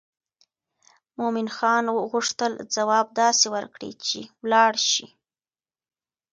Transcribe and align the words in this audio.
مومن 1.19 1.47
خان 1.55 1.85
غوښتل 2.11 2.51
ځواب 2.75 3.07
داسې 3.21 3.45
ورکړي 3.55 3.91
چې 4.05 4.19
ولاړ 4.43 4.73
شي. 4.91 5.07